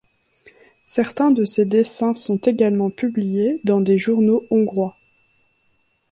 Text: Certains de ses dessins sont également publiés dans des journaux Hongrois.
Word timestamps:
Certains 0.87 1.29
de 1.29 1.45
ses 1.45 1.63
dessins 1.63 2.15
sont 2.15 2.37
également 2.37 2.89
publiés 2.89 3.61
dans 3.65 3.81
des 3.81 3.99
journaux 3.99 4.43
Hongrois. 4.49 4.97